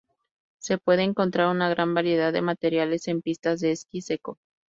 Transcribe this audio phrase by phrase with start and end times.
[0.57, 4.39] Se puede encontrar una gran variedad de materiales en pistas de esquí seco.